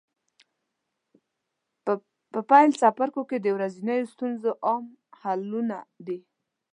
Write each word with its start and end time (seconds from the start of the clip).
په 2.31 2.39
پیل 2.49 2.69
څپرکو 2.79 3.21
کې 3.29 3.37
د 3.41 3.47
ورځنیو 3.57 4.09
ستونزو 4.13 4.51
عام 4.65 4.83
حلونه 5.21 5.77
دي. 6.05 6.17